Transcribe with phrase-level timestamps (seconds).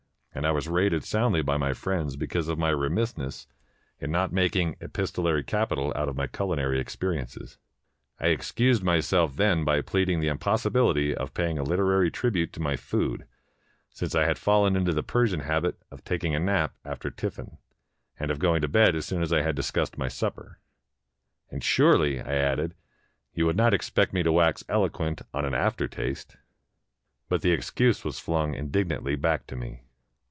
[0.33, 3.47] and I was rated soundly by my friends because of my remissness
[3.99, 7.57] in not mak ing epistolary capital out of my cuHnary experiences.
[8.17, 12.77] I excused myself then by pleading the impossibility of pajdng a Uterary tribute to my
[12.77, 13.27] food,
[13.89, 17.57] since I had fallen into the Persian habit of taking a nap after tiffin,
[18.17, 20.59] and of going to bed as soon as I had discussed my supper;"
[21.51, 22.73] and surely," I added,
[23.33, 26.37] "you would not expect me to wax eloquent on an aftertaste?"
[27.27, 29.81] But the excuse was flung indignantly back to me.